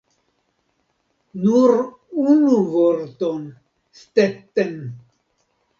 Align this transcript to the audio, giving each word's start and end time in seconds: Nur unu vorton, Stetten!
Nur 1.41 1.73
unu 2.31 2.57
vorton, 2.73 3.47
Stetten! 4.03 4.77